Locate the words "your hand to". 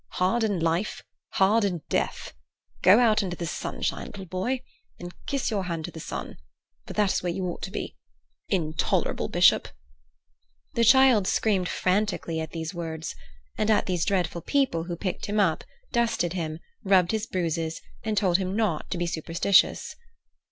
5.51-5.91